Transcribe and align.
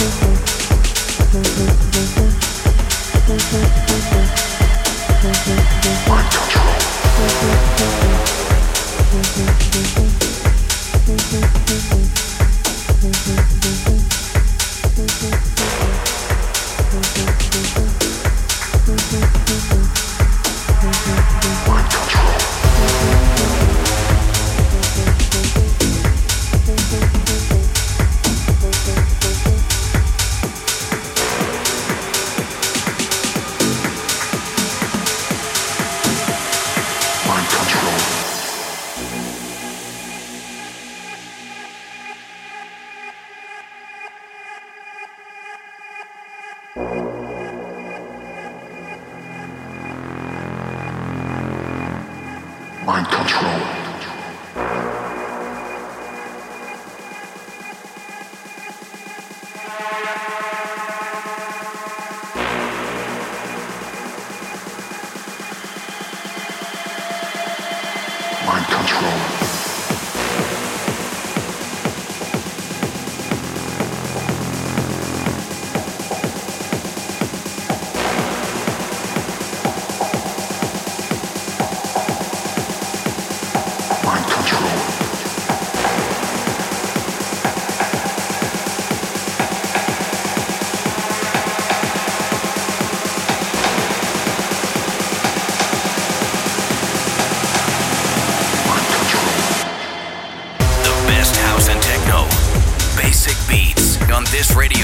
Thank 0.00 0.34
you. 0.34 0.39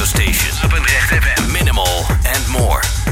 station. 0.07 0.55
Up 0.63 0.73
and 0.73 0.85
FM. 0.87 1.53
Minimal 1.53 2.07
and 2.25 2.49
more. 2.49 3.06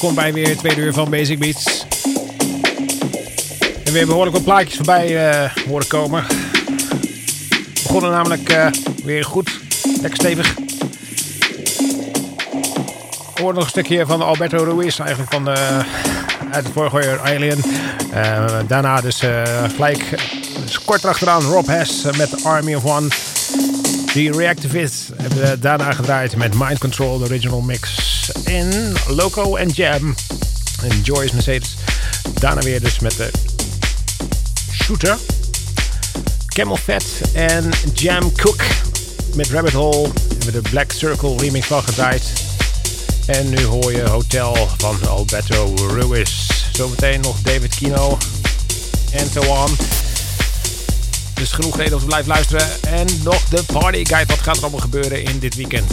Welkom 0.00 0.14
bij 0.14 0.32
weer 0.32 0.56
tweede 0.56 0.80
uur 0.80 0.92
van 0.92 1.10
Basic 1.10 1.38
Beats. 1.38 1.86
En 3.84 3.92
weer 3.92 4.06
behoorlijk 4.06 4.36
wat 4.36 4.44
plaatjes 4.44 4.76
voorbij 4.76 5.34
uh, 5.44 5.50
horen 5.68 5.86
komen. 5.86 6.24
We 6.26 7.80
begonnen 7.82 8.10
namelijk 8.10 8.52
uh, 8.52 8.66
weer 9.04 9.24
goed, 9.24 9.60
lekker 10.00 10.14
stevig. 10.14 10.54
We 13.34 13.42
hoorden 13.42 13.54
nog 13.54 13.64
een 13.64 13.70
stukje 13.70 14.06
van 14.06 14.22
Alberto 14.22 14.64
Ruiz, 14.64 14.98
eigenlijk 14.98 15.32
van 15.32 15.48
uh, 15.48 15.78
uit 16.50 16.64
het 16.64 16.72
vorige 16.72 17.04
uur 17.04 17.20
Alien. 17.20 17.64
daarna 18.66 19.00
dus 19.00 19.22
gelijk 19.74 20.04
dus 20.64 20.84
kort 20.84 21.04
achteraan 21.04 21.42
Rob 21.42 21.66
Hess 21.66 22.02
met 22.02 22.44
Army 22.44 22.74
of 22.74 22.84
One. 22.84 23.08
The 24.12 24.32
Reactivists 24.36 25.08
hebben 25.16 25.60
daarna 25.60 25.92
gedraaid 25.92 26.36
met 26.36 26.54
Mind 26.54 26.78
Control, 26.78 27.18
de 27.18 27.24
original 27.24 27.60
mix 27.60 28.05
in 28.56 28.96
Loco 29.08 29.56
en 29.56 29.68
Jam. 29.68 30.14
En 30.82 31.00
Joyce 31.02 31.34
Mercedes. 31.34 31.74
Daarna 32.34 32.60
weer 32.60 32.80
dus 32.80 32.98
met 32.98 33.16
de 33.16 33.30
Shooter. 34.72 35.16
Camel 36.46 36.76
Fat 36.76 37.04
en 37.32 37.70
Jam 37.94 38.32
Cook 38.32 38.62
met 39.34 39.50
Rabbit 39.50 39.72
Hole. 39.72 40.08
We 40.44 40.50
de 40.50 40.60
Black 40.60 40.92
Circle 40.92 41.36
remix 41.36 41.66
van. 41.66 41.84
En 43.26 43.48
nu 43.48 43.64
hoor 43.64 43.92
je 43.92 44.08
Hotel 44.08 44.68
van 44.76 45.08
Alberto 45.08 45.74
Ruiz. 45.76 46.50
Zometeen 46.72 47.20
nog 47.20 47.36
David 47.42 47.74
Kino 47.74 48.18
en 49.10 49.30
so 49.34 49.40
on. 49.40 49.76
Dus 51.34 51.52
genoeg 51.52 51.76
reden 51.76 51.94
om 51.94 52.00
te 52.00 52.06
blijven 52.06 52.28
luisteren. 52.28 52.68
En 52.82 53.06
nog 53.22 53.48
de 53.48 53.62
party 53.72 54.04
guide. 54.04 54.34
Wat 54.34 54.42
gaat 54.42 54.56
er 54.56 54.62
allemaal 54.62 54.80
gebeuren 54.80 55.24
in 55.24 55.38
dit 55.38 55.54
weekend? 55.54 55.92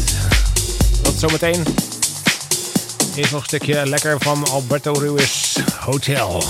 Dat 1.01 1.13
zometeen. 1.17 1.65
Eerst 3.15 3.31
nog 3.31 3.41
een 3.41 3.47
stukje 3.47 3.85
lekker 3.85 4.15
van 4.19 4.47
Alberto 4.49 4.93
Ruiz 4.93 5.57
Hotel. 5.79 6.43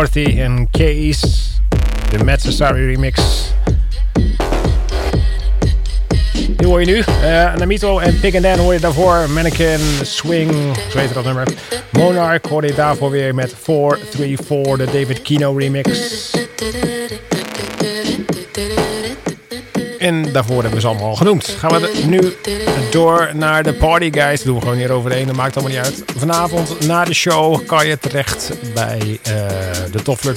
Dorothy 0.00 0.40
en 0.40 0.68
Case. 0.70 1.26
De 2.10 2.52
Sorry 2.52 2.86
remix. 2.86 3.20
Die 6.56 6.66
hoor 6.66 6.80
je 6.80 6.86
nu. 6.86 6.96
Uh, 6.96 7.54
Namito 7.54 7.98
en 7.98 8.20
Pig 8.20 8.34
and 8.34 8.42
Dan 8.42 8.58
hoor 8.58 8.72
je 8.72 8.80
daarvoor. 8.80 9.30
Mannequin, 9.30 9.80
Swing, 10.02 10.52
zo 10.90 10.98
heet 10.98 11.14
dat 11.14 11.24
nummer. 11.24 11.48
Monarch 11.90 12.48
hoor 12.48 12.66
je 12.66 12.74
daarvoor 12.74 13.10
weer 13.10 13.34
met 13.34 13.54
434, 13.62 14.76
de 14.76 14.84
David 14.84 15.22
Kino 15.22 15.52
remix. 15.56 16.30
En 20.10 20.32
daarvoor 20.32 20.54
hebben 20.54 20.74
we 20.74 20.80
ze 20.80 20.86
allemaal 20.86 21.08
al 21.08 21.16
genoemd. 21.16 21.48
Gaan 21.48 21.70
we 21.70 22.02
nu 22.06 22.36
door 22.90 23.30
naar 23.34 23.62
de 23.62 23.72
Party 23.72 24.12
Guys. 24.12 24.36
Dat 24.36 24.44
doen 24.44 24.54
we 24.54 24.60
gewoon 24.60 24.76
hier 24.76 24.92
overheen. 24.92 25.26
Dat 25.26 25.36
maakt 25.36 25.56
allemaal 25.56 25.76
niet 25.76 25.84
uit. 25.84 26.02
Vanavond 26.16 26.86
na 26.86 27.04
de 27.04 27.14
show 27.14 27.66
kan 27.66 27.86
je 27.86 27.98
terecht 27.98 28.52
bij 28.74 29.00
uh, 29.00 29.46
de 29.92 30.02
Toffler. 30.02 30.36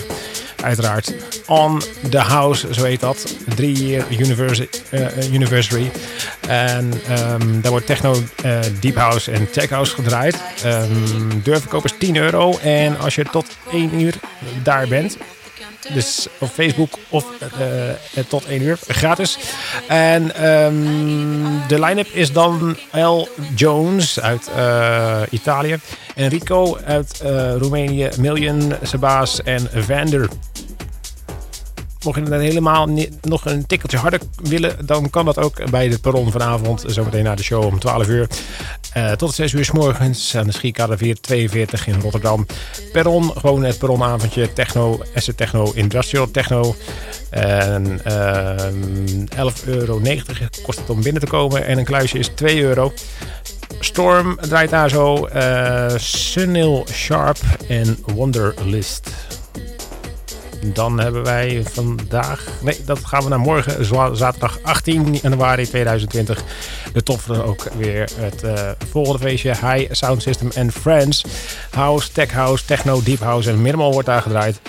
Uiteraard. 0.64 1.14
On 1.48 1.82
the 2.10 2.18
House, 2.18 2.74
zo 2.74 2.84
heet 2.84 3.00
dat. 3.00 3.36
Drie 3.56 3.88
year 3.88 4.06
uh, 4.10 5.08
anniversary. 5.34 5.92
En 6.48 6.94
um, 7.10 7.62
daar 7.62 7.72
wordt 7.72 7.86
techno, 7.86 8.16
deep 8.80 8.96
house 8.96 9.32
en 9.32 9.52
tech 9.52 9.70
house 9.70 9.96
gedraaid. 9.96 10.36
Um, 10.66 11.42
deurverkoop 11.44 11.86
is 11.86 11.94
10 12.00 12.16
euro. 12.16 12.58
En 12.58 13.00
als 13.00 13.16
je 13.16 13.24
tot 13.32 13.46
1 13.72 14.02
uur 14.02 14.14
daar 14.64 14.88
bent, 14.88 15.18
dus 15.94 16.28
op 16.40 16.50
Facebook 16.50 17.00
of 17.10 17.26
uh, 17.42 18.24
tot 18.28 18.46
1 18.46 18.62
uur. 18.62 18.78
Gratis. 18.88 19.38
En 19.88 20.48
um, 20.50 21.62
de 21.68 21.80
line-up 21.80 22.08
is 22.14 22.32
dan 22.32 22.78
L. 22.92 23.28
Jones 23.56 24.20
uit 24.20 24.50
uh, 24.56 25.22
Italië. 25.30 25.78
Enrico 26.16 26.78
uit 26.86 27.22
uh, 27.26 27.56
Roemenië. 27.56 28.10
Million, 28.18 28.74
Sebas 28.82 29.44
en 29.44 29.70
Vander 29.74 30.30
Mocht 32.04 32.28
je 32.28 32.36
helemaal 32.36 32.90
nog 33.22 33.46
een 33.46 33.66
tikkeltje 33.66 33.98
harder 33.98 34.20
willen, 34.42 34.86
dan 34.86 35.10
kan 35.10 35.26
dat 35.26 35.38
ook 35.38 35.70
bij 35.70 35.90
de 35.90 36.00
perron 36.00 36.32
vanavond. 36.32 36.84
Zometeen 36.88 37.24
na 37.24 37.36
de 37.36 37.44
show 37.44 37.66
om 37.66 37.80
12 37.80 38.08
uur. 38.08 38.28
Uh, 38.98 39.12
tot 39.12 39.34
6 39.34 39.52
uur 39.54 39.66
s 39.66 39.72
morgens 39.72 40.36
aan 40.36 40.46
de 40.46 40.52
Schiekade 40.52 40.98
442 40.98 41.88
in 41.88 42.02
Rotterdam. 42.02 42.46
Perron, 42.92 43.32
gewoon 43.38 43.64
het 43.64 43.78
perronavondje. 43.78 44.54
Techno, 44.54 45.00
asset 45.16 45.38
techno, 45.38 45.72
industrial 45.74 46.32
techno. 46.32 46.76
En 47.30 48.02
uh, 48.08 48.68
ehm, 48.68 49.26
11,90 49.26 49.66
euro 49.66 50.02
kost 50.64 50.80
het 50.80 50.90
om 50.90 51.04
binnen 51.04 51.22
te 51.22 51.28
komen. 51.28 51.66
En 51.66 51.78
een 51.78 51.86
kluisje 51.86 52.20
is 52.20 52.28
2 52.28 52.62
euro. 52.62 52.94
Storm 53.80 54.38
draait 54.42 54.70
daar 54.70 54.90
zo. 54.90 55.28
Uh, 55.36 55.98
Sunil 55.98 56.86
Sharp 56.92 57.38
en 57.68 57.98
Wonderlist. 58.06 59.10
Dan 60.64 61.00
hebben 61.00 61.24
wij 61.24 61.64
vandaag, 61.72 62.48
nee, 62.62 62.82
dat 62.86 63.00
gaan 63.06 63.24
we 63.24 63.30
naar 63.30 63.40
morgen, 63.40 63.86
zaterdag 64.16 64.60
18 64.62 65.14
januari 65.22 65.68
2020. 65.68 66.44
De 66.94 67.04
toffe 67.04 67.44
ook 67.44 67.68
weer 67.78 68.10
het 68.16 68.44
uh, 68.44 68.70
volgende 68.90 69.20
feestje. 69.20 69.50
High 69.50 69.94
Sound 69.94 70.22
System 70.22 70.50
and 70.58 70.72
Friends. 70.72 71.26
House, 71.72 72.12
Tech 72.12 72.32
House, 72.32 72.66
Techno, 72.66 73.04
Deep 73.04 73.20
House 73.20 73.50
en 73.50 73.62
Minimal 73.62 73.92
wordt 73.92 74.08
daar 74.08 74.22
gedraaid. 74.22 74.60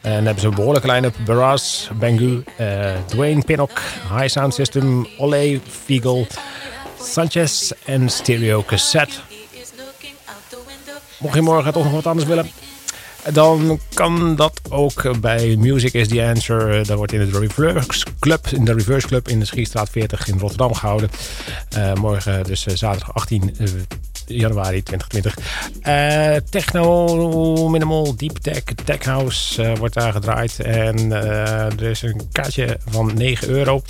En 0.00 0.14
dan 0.14 0.24
hebben 0.24 0.40
ze 0.40 0.46
een 0.46 0.54
behoorlijke 0.54 0.92
line-up. 0.92 1.14
Baraz, 1.24 1.88
Bangu, 1.98 2.44
uh, 2.60 2.90
Dwayne 3.06 3.42
Pinnock, 3.42 3.80
High 4.16 4.28
Sound 4.28 4.54
System, 4.54 5.06
Ole, 5.18 5.60
Fiegel, 5.84 6.26
Sanchez 7.00 7.70
en 7.84 8.08
Stereo 8.08 8.62
Cassette. 8.66 9.14
Mocht 11.18 11.34
je 11.34 11.42
morgen 11.42 11.72
toch 11.72 11.84
nog 11.84 11.92
wat 11.92 12.06
anders 12.06 12.28
willen, 12.28 12.50
dan 13.30 13.80
kan 13.94 14.36
dat 14.36 14.60
ook 14.68 15.20
bij 15.20 15.56
Music 15.56 15.92
is 15.92 16.08
the 16.08 16.22
Answer. 16.22 16.86
Dat 16.86 16.96
wordt 16.96 17.12
in 17.12 17.30
de 17.30 17.38
Reverse 17.38 18.06
Club, 18.18 18.46
in 18.46 18.64
de 18.64 18.72
Reverse 18.72 19.06
Club 19.06 19.28
in 19.28 19.38
de 19.38 19.44
Schiestraat 19.44 19.90
40 19.90 20.28
in 20.28 20.38
Rotterdam 20.38 20.74
gehouden. 20.74 21.10
Uh, 21.76 21.94
morgen 21.94 22.44
dus 22.44 22.66
uh, 22.66 22.74
zaterdag 22.74 23.14
18 23.14 23.54
uh, 23.58 23.68
januari 24.26 24.82
2020. 24.82 25.38
Uh, 25.86 26.36
techno, 26.50 27.68
minimal, 27.68 28.16
deep 28.16 28.38
tech, 28.38 28.62
tech 28.84 29.04
house 29.04 29.72
wordt 29.78 29.94
daar 29.94 30.12
gedraaid. 30.12 30.60
En 30.60 31.12
er 31.12 31.82
is 31.82 32.02
een 32.02 32.28
kaartje 32.32 32.78
van 32.86 33.10
9 33.14 33.48
euro. 33.48 33.82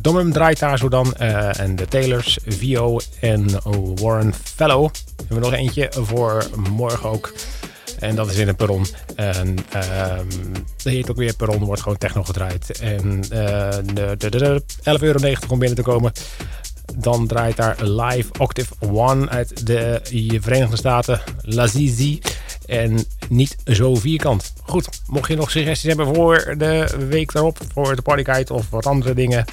Domum 0.00 0.32
draait 0.32 0.58
daar 0.58 0.78
zo 0.78 0.88
dan. 0.88 1.14
en 1.14 1.76
de 1.76 1.86
Taylors, 1.88 2.38
Vio 2.46 3.00
en 3.20 3.46
Warren 3.94 4.34
Fellow. 4.54 4.90
We 5.16 5.24
hebben 5.28 5.50
nog 5.50 5.52
eentje 5.52 5.92
voor 5.96 6.46
morgen 6.56 7.10
ook. 7.10 7.32
En 8.02 8.14
dat 8.14 8.30
is 8.30 8.36
in 8.36 8.48
een 8.48 8.56
perron. 8.56 8.86
En 9.16 9.56
uh, 9.76 10.16
dat 10.76 10.92
heet 10.92 11.10
ook 11.10 11.16
weer 11.16 11.36
perron, 11.36 11.64
wordt 11.64 11.82
gewoon 11.82 11.98
techno 11.98 12.22
gedraaid. 12.22 12.80
En 12.80 13.24
uh, 13.32 13.70
de, 13.94 14.14
de, 14.18 14.30
de, 14.30 14.62
11,90 14.62 15.00
euro 15.00 15.18
om 15.48 15.58
binnen 15.58 15.76
te 15.76 15.82
komen. 15.82 16.12
Dan 16.96 17.26
draait 17.26 17.56
daar 17.56 17.82
live 17.82 18.30
Octave 18.38 18.74
One 18.80 19.28
uit 19.28 19.66
de 19.66 20.00
Verenigde 20.40 20.76
Staten, 20.76 21.20
Lazizi. 21.42 22.20
En 22.66 23.04
niet 23.28 23.56
zo 23.64 23.94
vierkant. 23.94 24.52
Goed, 24.62 24.88
mocht 25.06 25.28
je 25.28 25.36
nog 25.36 25.50
suggesties 25.50 25.88
hebben 25.88 26.14
voor 26.14 26.54
de 26.58 26.94
week 27.08 27.32
daarop, 27.32 27.58
voor 27.72 27.96
de 27.96 28.02
partyguide 28.02 28.52
of 28.52 28.70
wat 28.70 28.86
andere 28.86 29.14
dingen. 29.14 29.44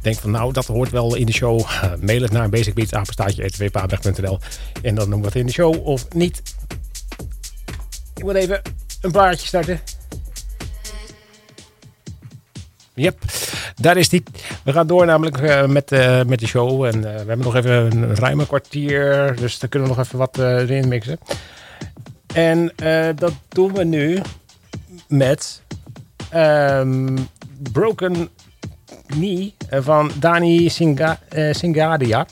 Denk 0.00 0.18
van 0.18 0.30
nou, 0.30 0.52
dat 0.52 0.66
hoort 0.66 0.90
wel 0.90 1.14
in 1.14 1.26
de 1.26 1.32
show. 1.32 1.60
Mail 2.00 2.22
het 2.22 2.32
naar 2.32 2.48
basicbeats.nl 2.48 4.38
en 4.82 4.94
dan 4.94 5.10
doen 5.10 5.20
we 5.20 5.26
het 5.26 5.36
in 5.36 5.46
de 5.46 5.52
show 5.52 5.86
of 5.86 6.06
niet. 6.14 6.42
Moet 8.26 8.34
even 8.34 8.62
een 9.00 9.10
plaatje 9.10 9.46
starten. 9.46 9.80
Yep. 12.94 13.18
Daar 13.74 13.96
is 13.96 14.08
die. 14.08 14.22
We 14.64 14.72
gaan 14.72 14.86
door 14.86 15.06
namelijk 15.06 15.40
uh, 15.40 15.66
met, 15.66 15.92
uh, 15.92 16.22
met 16.22 16.38
de 16.38 16.46
show. 16.46 16.84
En 16.84 16.96
uh, 16.96 17.02
we 17.02 17.08
hebben 17.08 17.38
nog 17.38 17.56
even 17.56 17.72
een 17.72 18.14
ruime 18.14 18.46
kwartier. 18.46 19.36
Dus 19.36 19.58
dan 19.58 19.68
kunnen 19.68 19.88
we 19.88 19.94
nog 19.94 20.04
even 20.04 20.18
wat 20.18 20.38
erin 20.38 20.88
mixen. 20.88 21.18
En 22.34 22.72
dat 23.16 23.32
doen 23.48 23.74
we 23.74 23.84
nu 23.84 24.20
met 25.08 25.62
um, 26.34 27.28
Broken 27.72 28.28
Knee 29.06 29.54
van 29.70 30.10
Dani 30.18 30.68
Singa, 30.68 31.18
Singadia. 31.50 32.26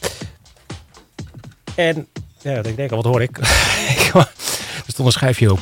En 1.75 2.07
ja, 2.39 2.63
ik 2.63 2.77
denk 2.77 2.91
al, 2.91 2.97
wat 2.97 3.07
hoor 3.07 3.23
ik? 3.23 3.39
stond 4.95 5.09
een 5.09 5.15
schijfje 5.15 5.53
op. 5.53 5.61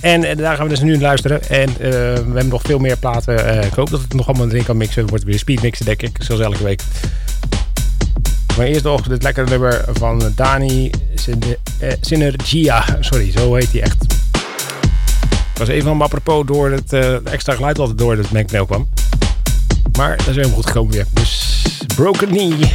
En 0.00 0.24
uh, 0.24 0.36
daar 0.36 0.56
gaan 0.56 0.64
we 0.64 0.70
dus 0.70 0.80
nu 0.80 1.00
luisteren. 1.00 1.48
En 1.48 1.68
uh, 1.70 1.76
we 1.78 2.22
hebben 2.24 2.48
nog 2.48 2.62
veel 2.62 2.78
meer 2.78 2.96
platen. 2.96 3.34
Uh, 3.34 3.64
ik 3.64 3.72
hoop 3.72 3.90
dat 3.90 4.00
het 4.00 4.14
nog 4.14 4.28
allemaal 4.28 4.48
erin 4.48 4.64
kan 4.64 4.76
mixen. 4.76 5.00
Het 5.00 5.10
wordt 5.10 5.24
weer 5.24 5.38
speedmixen, 5.38 5.84
denk 5.84 6.02
ik. 6.02 6.16
Zoals 6.18 6.40
elke 6.40 6.62
week. 6.62 6.82
Maar 8.56 8.66
eerst 8.66 8.84
nog 8.84 9.02
dit 9.02 9.22
lekkere 9.22 9.48
nummer 9.50 9.84
van 9.92 10.32
Dani 10.34 10.90
Synergia. 12.00 12.84
Sorry, 13.00 13.30
zo 13.30 13.54
heet 13.54 13.72
hij 13.72 13.82
echt. 13.82 14.02
Ik 15.52 15.58
was 15.58 15.68
even 15.68 15.88
van 15.88 16.02
apropos 16.02 16.46
door 16.46 16.70
het 16.70 16.92
extra 17.24 17.54
geluid 17.54 17.76
wat 17.76 17.98
door 17.98 18.16
het 18.16 18.30
mengpaneel 18.30 18.66
kwam. 18.66 18.88
Maar 19.96 20.16
dat 20.16 20.28
is 20.28 20.34
helemaal 20.34 20.56
goed 20.56 20.66
gekomen 20.66 20.92
weer. 20.92 21.06
Dus 21.12 21.62
Broken 21.96 22.28
Knee. 22.28 22.72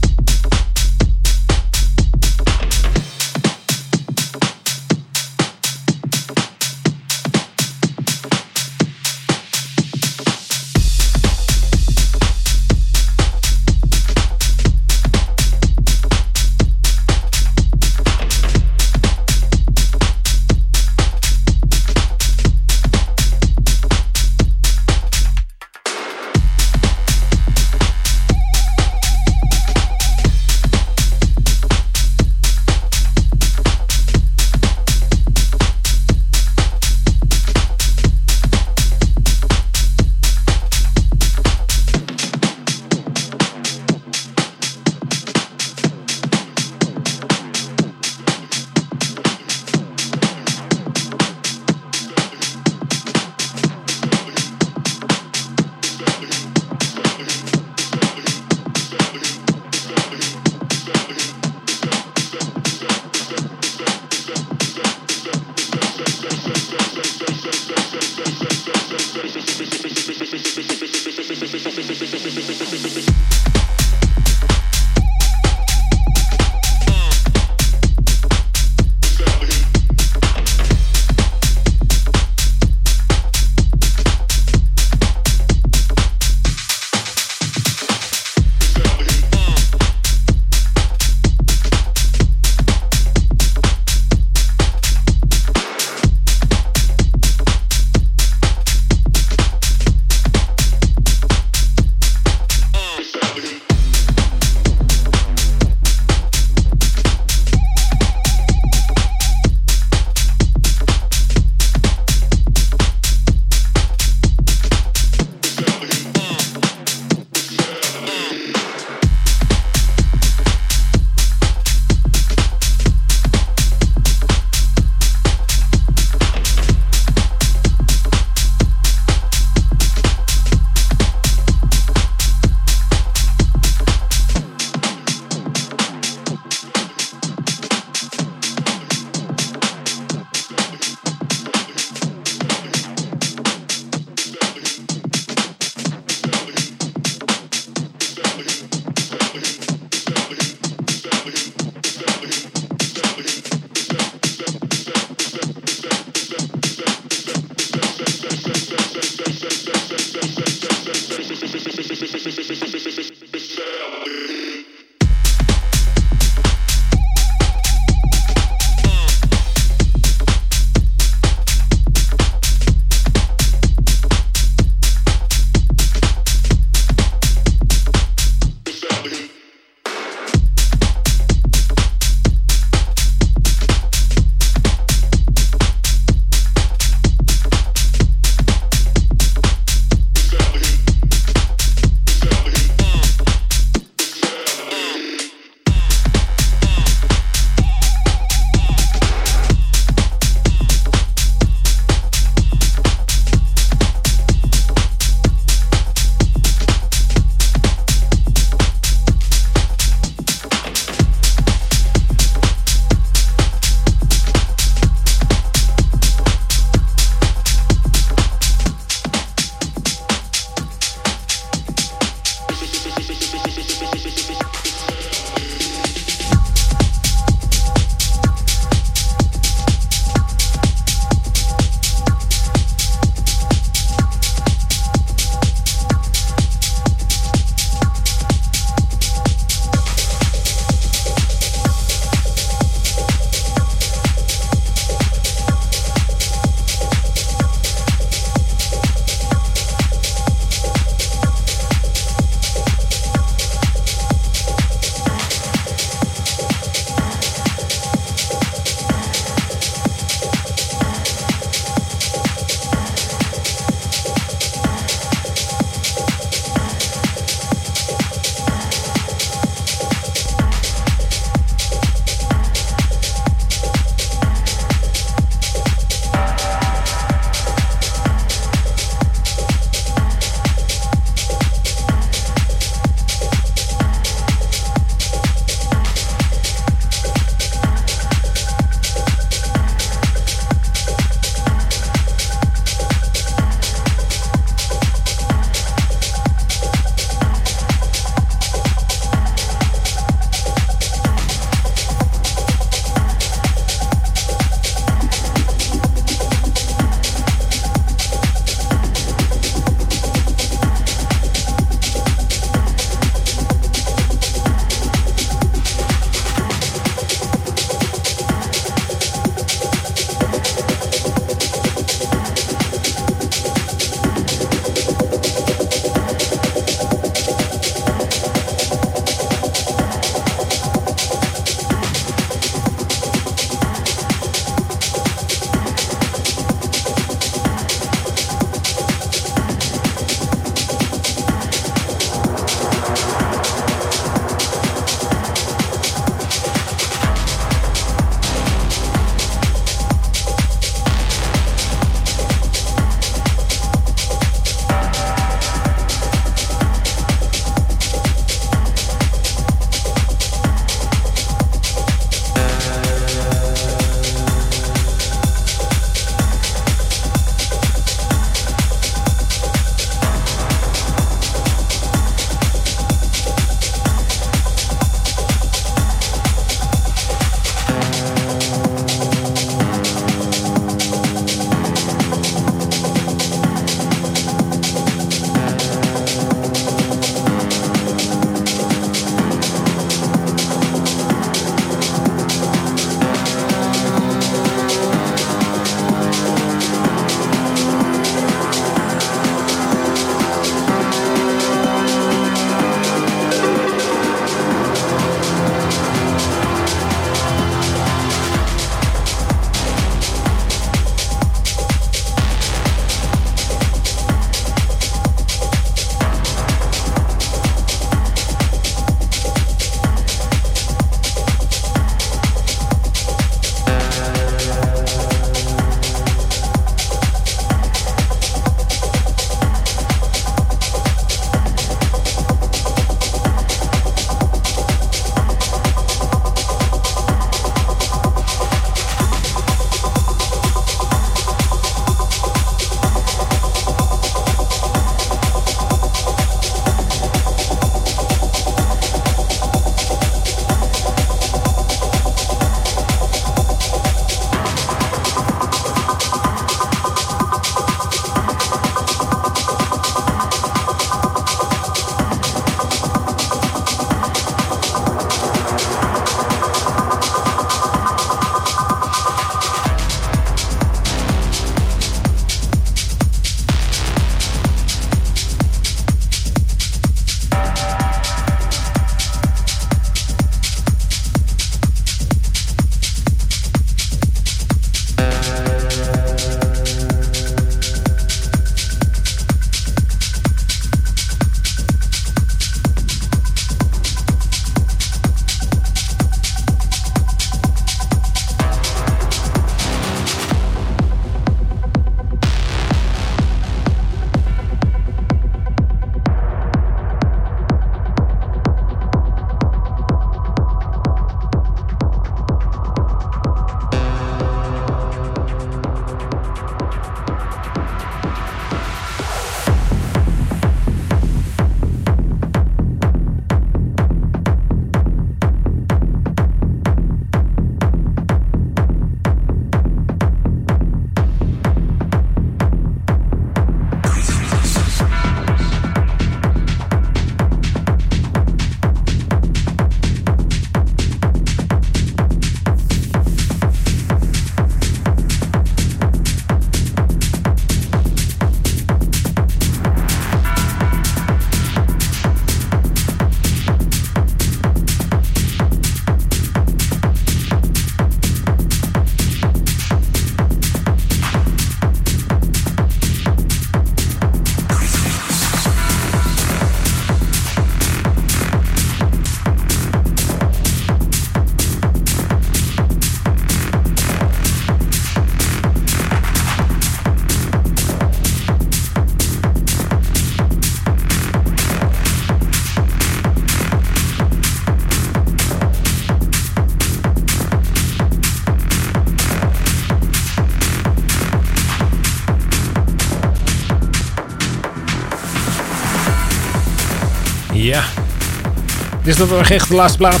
Dit 598.86 599.00
is 599.00 599.08
nog 599.08 599.28
echt 599.28 599.48
de 599.48 599.54
laatste 599.54 599.78
plaat. 599.78 600.00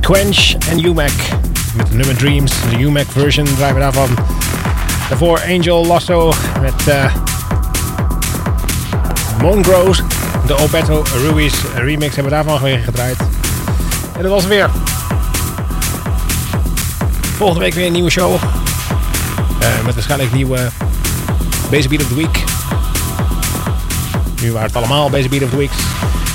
Quench 0.00 0.52
en 0.68 0.84
UMAC 0.84 1.12
met 1.74 1.86
de 1.86 1.94
nummer 1.94 2.16
Dreams. 2.16 2.52
De 2.70 2.78
UMAC 2.78 3.06
version 3.10 3.44
draaien 3.56 3.74
we 3.74 3.80
daarvan. 3.80 4.08
Daarvoor 5.08 5.40
Angel 5.48 5.86
Lasso 5.86 6.32
met 6.60 6.88
uh, 6.88 7.14
Mongrose. 9.40 10.02
De 10.46 10.54
Alberto 10.54 11.04
Ruiz 11.24 11.54
remix 11.74 12.14
hebben 12.14 12.32
we 12.32 12.42
daarvan 12.42 12.62
weer 12.62 12.78
gedraaid. 12.78 13.16
En 14.16 14.22
dat 14.22 14.30
was 14.30 14.42
het 14.42 14.50
weer. 14.50 14.70
Volgende 17.36 17.60
week 17.60 17.74
weer 17.74 17.86
een 17.86 17.92
nieuwe 17.92 18.10
show. 18.10 18.34
Uh, 18.34 19.84
met 19.84 19.94
waarschijnlijk 19.94 20.32
nieuwe 20.32 20.70
Basic 21.70 21.88
Beat 21.88 22.02
of 22.02 22.08
the 22.08 22.14
Week. 22.14 22.44
Nu 24.42 24.52
waren 24.52 24.66
het 24.66 24.76
allemaal 24.76 25.10
Basic 25.10 25.30
Beat 25.30 25.42
of 25.42 25.50
the 25.50 25.56
Weeks. 25.56 25.76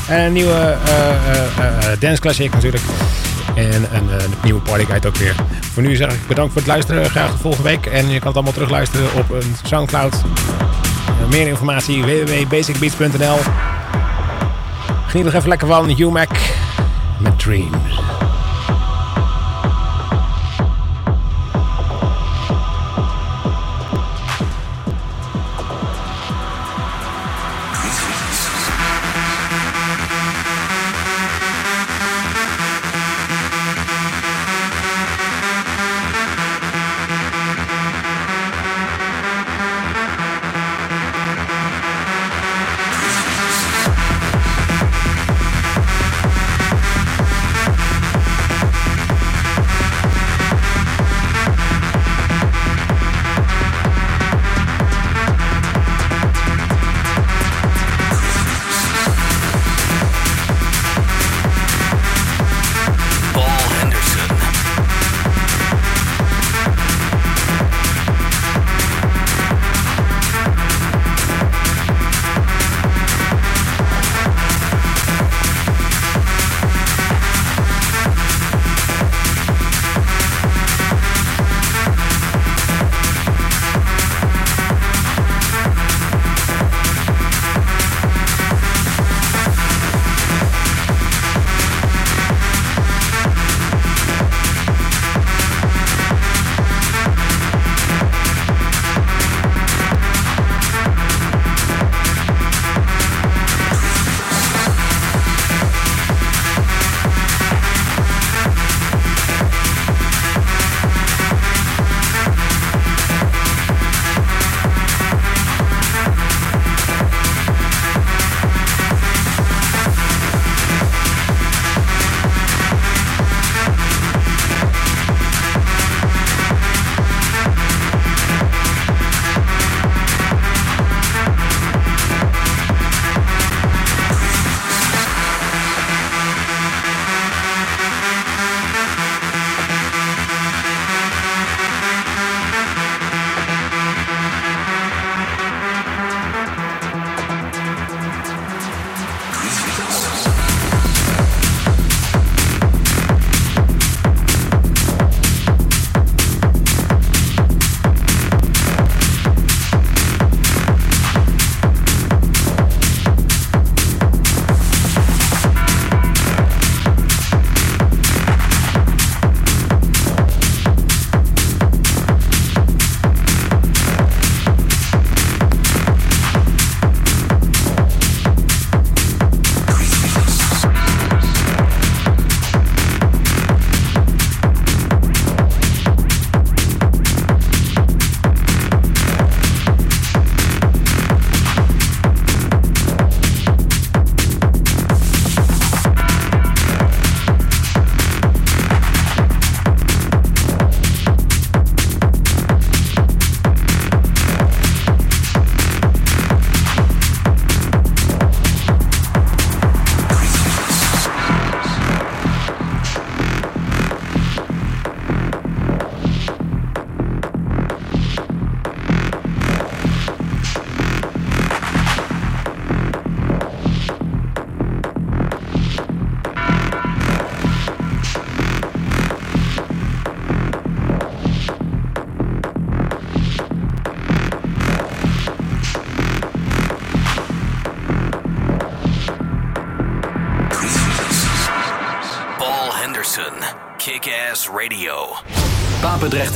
En 0.08 0.20
een 0.20 0.34
nieuwe 0.34 0.78
uh, 0.88 1.99
dance 1.99 2.22
classic 2.22 2.53
natuurlijk. 2.53 2.84
En 3.56 3.95
een, 3.95 4.10
nieuwe 4.43 4.62
party 4.62 4.86
guide 4.86 5.08
ook 5.08 5.16
weer. 5.16 5.36
Voor 5.74 5.84
nu 5.84 5.95
zeg 5.95 6.14
ik 6.14 6.28
bedankt 6.28 6.53
voor 6.53 6.62
het 6.62 6.72
luisteren. 6.72 7.10
Graag 7.10 7.32
de 7.32 7.38
volgende 7.38 7.70
week. 7.70 7.86
En 7.86 8.10
je 8.10 8.18
kan 8.20 8.28
het 8.28 8.36
allemaal 8.36 8.53
terugluisteren 8.53 9.14
op 9.14 9.30
een 9.30 9.56
Soundcloud. 9.64 10.16
meer 11.30 11.47
informatie 11.47 12.03
www.basicbeats.nl 12.03 13.38
Geniet 15.08 15.26
nog 15.26 15.34
even 15.34 15.49
lekker 15.49 15.68
van 15.68 15.99
UMAC 15.99 16.30
met 17.20 17.39
Dreams. 17.39 17.95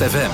Podcast 0.00 0.14
FM. 0.14 0.20